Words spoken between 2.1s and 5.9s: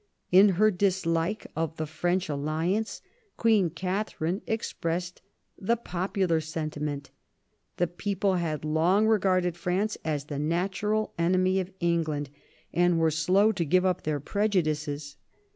alliance Queen Katharine expressed the